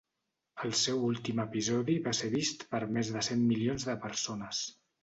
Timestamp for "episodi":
1.45-1.99